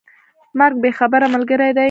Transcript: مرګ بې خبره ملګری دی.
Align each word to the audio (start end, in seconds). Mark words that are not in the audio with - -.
مرګ 0.59 0.75
بې 0.83 0.91
خبره 0.99 1.25
ملګری 1.33 1.71
دی. 1.75 1.79